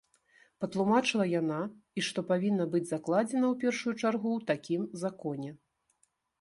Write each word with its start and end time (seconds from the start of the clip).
Патлумачыла 0.63 1.25
яна, 1.41 1.59
і 1.99 2.05
што 2.07 2.19
павінна 2.31 2.67
быць 2.73 2.83
закладзена 2.93 3.45
ў 3.53 3.53
першую 3.67 3.93
чаргу 4.01 4.29
ў 4.37 4.39
такім 4.51 4.81
законе. 5.07 5.51